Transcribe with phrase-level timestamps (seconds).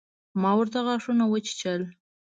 [0.41, 1.81] ما ورته غاښونه وچيچل.